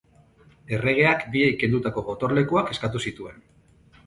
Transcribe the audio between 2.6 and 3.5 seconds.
eskatu zituen.